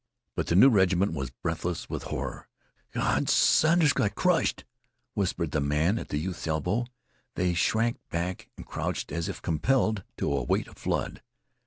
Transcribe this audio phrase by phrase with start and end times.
[0.35, 2.47] But the new regiment was breathless with horror.
[2.91, 3.29] "Gawd!
[3.29, 4.65] Saunders's got crushed!"
[5.13, 6.87] whispered the man at the youth's elbow.
[7.35, 11.21] They shrank back and crouched as if compelled to await a flood.